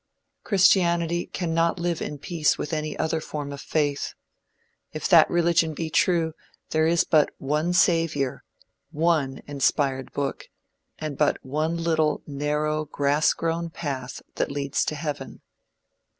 [0.43, 4.15] Christianity cannot live in peace with any other form of faith.
[4.93, 6.33] If that religion be true,
[6.71, 8.43] there is but one savior,
[8.89, 10.49] one inspired book,
[10.97, 15.43] and but one little narrow grass grown path that leads to heaven.